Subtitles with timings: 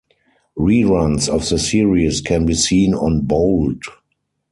[0.57, 3.83] Reruns of the series can be seen on bold.